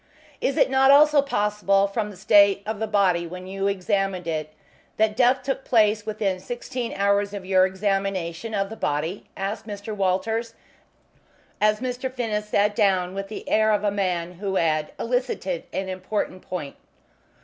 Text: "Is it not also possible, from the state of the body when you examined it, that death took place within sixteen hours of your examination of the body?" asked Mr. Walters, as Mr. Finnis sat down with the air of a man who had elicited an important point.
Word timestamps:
"Is 0.41 0.57
it 0.57 0.71
not 0.71 0.89
also 0.89 1.21
possible, 1.21 1.85
from 1.85 2.09
the 2.09 2.17
state 2.17 2.63
of 2.65 2.79
the 2.79 2.87
body 2.87 3.27
when 3.27 3.45
you 3.45 3.67
examined 3.67 4.25
it, 4.25 4.51
that 4.97 5.15
death 5.15 5.43
took 5.43 5.63
place 5.63 6.07
within 6.07 6.39
sixteen 6.39 6.91
hours 6.95 7.35
of 7.35 7.45
your 7.45 7.67
examination 7.67 8.55
of 8.55 8.71
the 8.71 8.75
body?" 8.75 9.27
asked 9.37 9.67
Mr. 9.67 9.95
Walters, 9.95 10.55
as 11.61 11.81
Mr. 11.81 12.11
Finnis 12.11 12.49
sat 12.49 12.75
down 12.75 13.13
with 13.13 13.27
the 13.27 13.47
air 13.47 13.71
of 13.71 13.83
a 13.83 13.91
man 13.91 14.31
who 14.39 14.55
had 14.55 14.91
elicited 14.97 15.65
an 15.71 15.87
important 15.87 16.41
point. 16.41 16.77